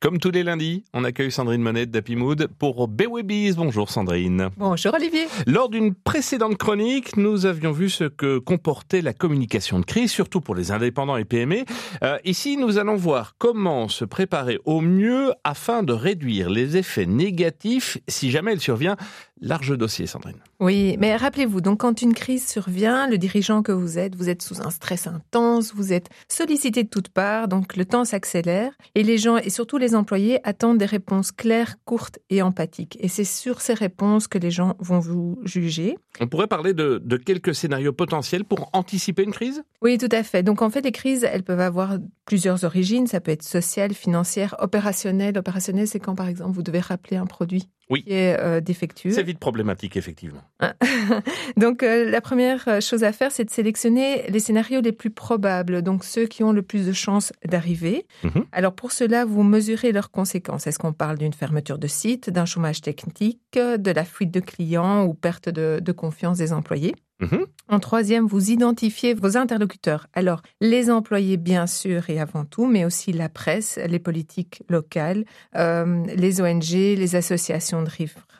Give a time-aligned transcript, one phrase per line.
[0.00, 3.54] Comme tous les lundis, on accueille Sandrine Monet d'Happy Mood pour Baby's.
[3.54, 4.48] Bonjour Sandrine.
[4.56, 5.26] Bonjour Olivier.
[5.46, 10.40] Lors d'une précédente chronique, nous avions vu ce que comportait la communication de crise, surtout
[10.40, 11.64] pour les indépendants et PME.
[12.02, 17.04] Euh, ici, nous allons voir comment se préparer au mieux afin de réduire les effets
[17.04, 18.96] négatifs si jamais elle survient.
[19.42, 20.36] Large dossier, Sandrine.
[20.60, 24.42] Oui, mais rappelez-vous, donc quand une crise survient, le dirigeant que vous êtes, vous êtes
[24.42, 29.02] sous un stress intense, vous êtes sollicité de toutes parts, donc le temps s'accélère et
[29.02, 32.98] les gens et surtout les employés attendent des réponses claires, courtes et empathiques.
[33.00, 35.96] Et c'est sur ces réponses que les gens vont vous juger.
[36.20, 39.62] On pourrait parler de, de quelques scénarios potentiels pour anticiper une crise?
[39.82, 40.42] Oui, tout à fait.
[40.42, 43.06] Donc en fait, les crises, elles peuvent avoir plusieurs origines.
[43.06, 45.38] Ça peut être sociale, financière, opérationnelle.
[45.38, 48.04] Opérationnelle, c'est quand par exemple vous devez rappeler un produit oui.
[48.04, 49.10] qui est euh, défectueux.
[49.10, 50.42] C'est vite problématique, effectivement.
[51.56, 55.10] donc, euh, la première euh, chose à faire, c'est de sélectionner les scénarios les plus
[55.10, 58.06] probables, donc ceux qui ont le plus de chances d'arriver.
[58.22, 58.44] Mhm.
[58.52, 60.66] Alors, pour cela, vous mesurez leurs conséquences.
[60.66, 65.04] Est-ce qu'on parle d'une fermeture de site, d'un chômage technique, de la fuite de clients
[65.04, 66.94] ou perte de, de confiance des employés?
[67.20, 67.46] Mhm.
[67.70, 70.06] En troisième, vous identifiez vos interlocuteurs.
[70.12, 75.24] Alors, les employés, bien sûr, et avant tout, mais aussi la presse, les politiques locales,
[75.56, 77.88] euh, les ONG, les associations de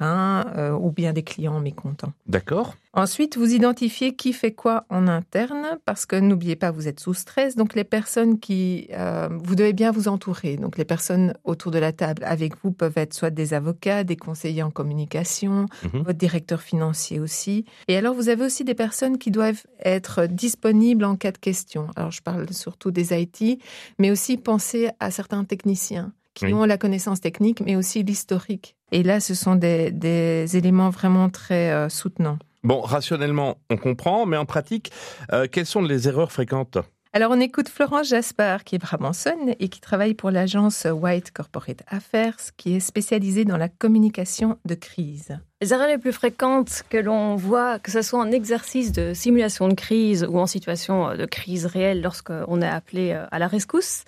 [0.02, 2.12] euh, ou bien des clients mécontents.
[2.26, 2.74] D'accord.
[2.92, 7.14] Ensuite, vous identifiez qui fait quoi en interne, parce que n'oubliez pas, vous êtes sous
[7.14, 7.54] stress.
[7.54, 8.88] Donc, les personnes qui...
[8.92, 10.56] euh, vous devez bien vous entourer.
[10.56, 14.16] Donc, les personnes autour de la table avec vous peuvent être soit des avocats, des
[14.16, 16.02] conseillers en communication, Mhm.
[16.02, 17.64] votre directeur financier aussi.
[17.86, 21.86] Et alors, vous avez aussi des personnes qui doivent être disponibles en cas de question.
[21.94, 23.60] Alors, je parle surtout des IT,
[24.00, 26.52] mais aussi penser à certains techniciens qui Oui.
[26.54, 28.76] ont la connaissance technique, mais aussi l'historique.
[28.92, 32.38] Et là, ce sont des, des éléments vraiment très euh, soutenants.
[32.62, 34.92] Bon, rationnellement, on comprend, mais en pratique,
[35.32, 36.78] euh, quelles sont les erreurs fréquentes?
[37.12, 41.82] Alors, on écoute Florence Jaspard, qui est brabançonne et qui travaille pour l'agence White Corporate
[41.88, 45.36] Affairs, qui est spécialisée dans la communication de crise.
[45.60, 49.66] Les erreurs les plus fréquentes que l'on voit, que ce soit en exercice de simulation
[49.66, 53.48] de crise ou en situation euh, de crise réelle lorsqu'on est appelé euh, à la
[53.48, 54.04] rescousse,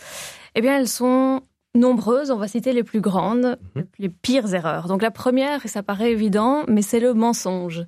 [0.55, 1.43] eh bien, elles sont
[1.75, 2.31] nombreuses.
[2.31, 3.85] On va citer les plus grandes, Mhm.
[3.99, 4.89] les pires erreurs.
[4.89, 7.85] Donc la première, et ça paraît évident, mais c'est le mensonge.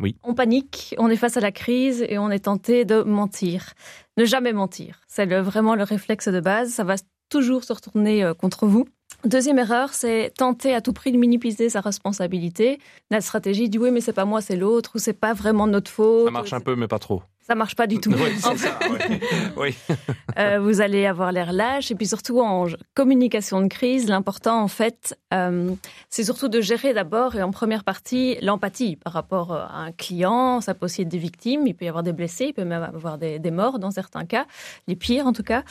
[0.00, 0.16] Oui.
[0.22, 3.72] On panique, on est face à la crise et on est tenté de mentir.
[4.16, 5.00] Ne jamais mentir.
[5.08, 6.70] C'est le- vraiment le réflexe de base.
[6.70, 6.96] Ça va
[7.28, 8.86] toujours se retourner euh, contre vous.
[9.24, 12.78] Deuxième erreur, c'est tenter à tout prix de minimiser sa responsabilité.
[13.10, 15.90] La stratégie du oui, mais c'est pas moi, c'est l'autre, ou c'est pas vraiment notre
[15.90, 16.26] faute.
[16.26, 17.22] Ça marche un peu, mais pas trop.
[17.42, 18.12] Ça marche pas du tout.
[18.12, 18.78] Oui, c'est ça.
[18.90, 19.20] oui.
[19.56, 19.96] Oui.
[20.38, 21.90] Euh, vous allez avoir l'air lâche.
[21.90, 25.74] Et puis surtout en communication de crise, l'important en fait, euh,
[26.08, 29.92] c'est surtout de gérer d'abord et en première partie l'empathie par rapport euh, à un
[29.92, 30.60] client.
[30.60, 32.84] Ça peut aussi être des victimes, il peut y avoir des blessés, il peut même
[32.84, 34.46] avoir des, des morts dans certains cas,
[34.86, 35.64] les pires en tout cas.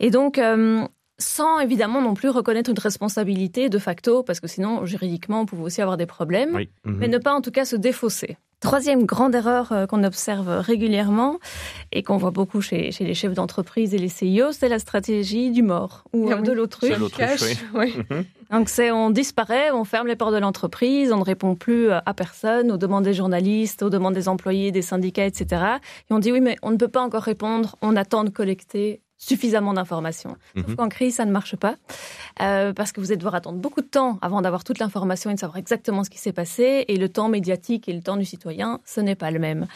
[0.00, 0.86] Et donc, euh,
[1.22, 5.62] sans évidemment non plus reconnaître une responsabilité de facto, parce que sinon, juridiquement, on pouvait
[5.64, 6.68] aussi avoir des problèmes Oui.
[6.84, 6.96] Mhm.
[6.98, 8.36] mais ne pas en tout cas se défausser.
[8.60, 11.38] Troisième grande erreur euh, qu'on observe régulièrement
[11.90, 15.50] et qu'on voit beaucoup chez, chez les chefs d'entreprise et les CIO, c'est la stratégie
[15.50, 16.42] du mort ou Ah euh, oui.
[16.46, 16.90] de l'autruche.
[16.92, 17.94] C'est l'autruche, Cache, oui.
[18.08, 18.24] Mhm.
[18.52, 21.98] Donc c'est on disparaît, on ferme les portes de l'entreprise, on ne répond plus euh,
[22.06, 25.46] à personne, aux demandes des journalistes, aux demandes des employés, des syndicats, etc.
[26.08, 29.00] Et on dit oui, mais on ne peut pas encore répondre, on attend de collecter
[29.28, 30.36] suffisamment d'informations.
[30.56, 30.76] Sauf Mhm.
[30.76, 31.76] qu'en crise, ça ne marche pas,
[32.40, 35.34] euh, parce que vous allez devoir attendre beaucoup de temps avant d'avoir toute l'information et
[35.34, 38.24] de savoir exactement ce qui s'est passé, et le temps médiatique et le temps du
[38.24, 39.66] citoyen, ce n'est pas le même.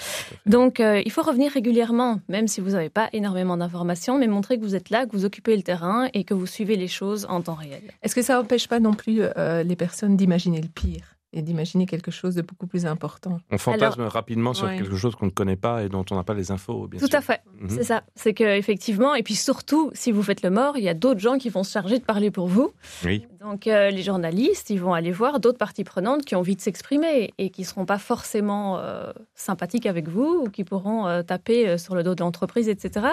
[0.47, 4.59] Donc, euh, il faut revenir régulièrement, même si vous n'avez pas énormément d'informations, mais montrer
[4.59, 7.27] que vous êtes là, que vous occupez le terrain et que vous suivez les choses
[7.31, 7.83] en temps réel.
[8.03, 11.16] Est-ce que ça n'empêche pas non plus euh, les personnes d'imaginer le pire?
[11.36, 14.78] Et d'imaginer quelque chose de beaucoup plus important On fantasme rapidement sur Ouais.
[14.78, 17.06] quelque chose qu'on ne connaît pas et dont on n'a pas les infos, bien Tout
[17.06, 17.19] sûr.
[17.19, 17.42] à fait.
[17.60, 17.69] Mhm.
[17.69, 18.02] C'est ça.
[18.14, 21.20] C'est que effectivement, et puis surtout, si vous faites le mort, il y a d'autres
[21.20, 22.72] gens qui vont se charger de parler pour vous.
[23.04, 23.26] Oui.
[23.49, 26.61] Donc euh, les journalistes, ils vont aller voir d'autres parties prenantes qui ont envie de
[26.61, 31.79] s'exprimer et qui seront pas forcément euh, sympathiques avec vous ou qui pourront euh, taper
[31.79, 33.07] sur le dos de l'entreprise, etc.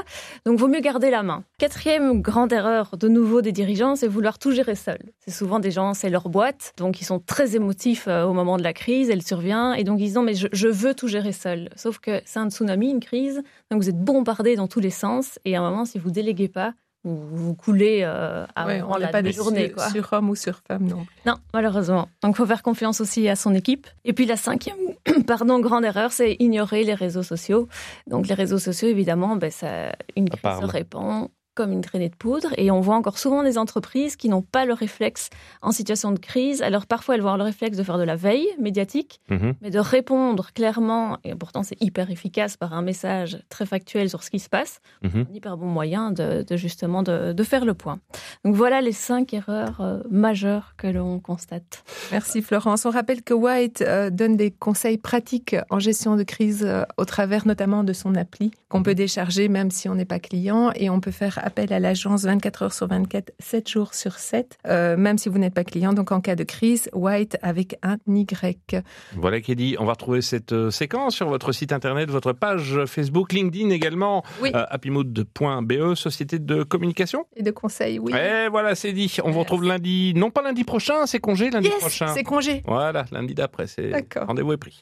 [0.43, 1.43] Donc vaut mieux garder la main.
[1.59, 4.97] Quatrième grande erreur de nouveau des dirigeants, c'est vouloir tout gérer seul.
[5.19, 8.63] C'est souvent des gens, c'est leur boîte, donc ils sont très émotifs au moment de
[8.63, 11.69] la crise, elle survient et donc ils disent mais je, je veux tout gérer seul.
[11.75, 15.37] Sauf que c'est un tsunami, une crise, donc vous êtes bombardé dans tous les sens
[15.45, 18.97] et à un moment si vous déléguez pas, vous, vous coulez euh, Ouais, avant on
[18.97, 19.67] la pas journée.
[19.67, 19.89] sur, quoi.
[19.89, 21.05] sur homme ou sur femme, non.
[21.25, 22.07] Non, malheureusement.
[22.21, 23.87] Donc, faut faire confiance aussi à son équipe.
[24.05, 24.77] Et puis, la cinquième,
[25.27, 27.67] pardon, grande erreur, c'est ignorer les réseaux sociaux.
[28.07, 31.29] Donc, les réseaux sociaux, évidemment, ben, ça, une crise se répand.
[31.55, 32.49] Comme une traînée de poudre.
[32.57, 35.29] Et on voit encore souvent des entreprises qui n'ont pas le réflexe
[35.61, 36.61] en situation de crise.
[36.61, 39.53] Alors parfois, elles vont avoir le réflexe de faire de la veille médiatique, Mhm.
[39.61, 44.23] mais de répondre clairement, et pourtant c'est hyper efficace par un message très factuel sur
[44.23, 45.25] ce qui se passe, Mhm.
[45.29, 47.99] un hyper bon moyen de, de justement de, de faire le point.
[48.45, 51.83] Donc voilà les cinq erreurs euh, majeures que l'on constate.
[52.11, 52.85] Merci Florence.
[52.85, 57.05] On rappelle que White euh, donne des conseils pratiques en gestion de crise euh, au
[57.05, 60.89] travers notamment de son appli qu'on peut décharger même si on n'est pas client et
[60.89, 64.97] on peut faire appel à l'agence 24 heures sur 24, 7 jours sur 7, euh,
[64.97, 65.93] même si vous n'êtes pas client.
[65.93, 68.81] Donc en cas de crise, White avec un Y.
[69.15, 69.75] Voilà qui est dit.
[69.79, 74.23] On va retrouver cette euh, séquence sur votre site internet, votre page Facebook, LinkedIn également,
[74.41, 74.51] Oui.
[74.55, 77.25] euh, happymood.be, société de communication.
[77.35, 78.13] Et de conseils, oui.
[78.13, 79.17] Et voilà, c'est dit.
[79.23, 82.07] On vous retrouve lundi, non pas lundi prochain, c'est congé lundi Yes, prochain.
[82.13, 82.63] c'est congé.
[82.65, 84.71] Voilà, lundi d'après, c'est rendez-vous est pris.